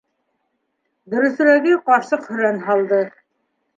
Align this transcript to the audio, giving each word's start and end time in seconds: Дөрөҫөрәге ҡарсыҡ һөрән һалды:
Дөрөҫөрәге 1.13 1.77
ҡарсыҡ 1.91 2.27
һөрән 2.33 2.59
һалды: 2.71 3.03